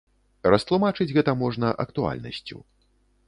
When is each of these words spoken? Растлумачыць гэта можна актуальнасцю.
Растлумачыць 0.51 1.07
гэта 1.17 1.35
можна 1.43 1.67
актуальнасцю. 1.85 2.57